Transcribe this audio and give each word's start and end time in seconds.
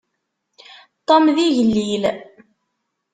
Tom 1.07 1.25
d 1.35 1.37
igellil. 1.47 2.03